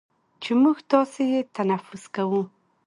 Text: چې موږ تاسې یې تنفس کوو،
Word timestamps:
چې 0.41 0.51
موږ 0.61 0.77
تاسې 0.91 1.21
یې 1.31 1.41
تنفس 1.55 2.03
کوو، 2.15 2.41